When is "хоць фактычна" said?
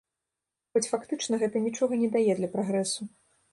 0.77-1.39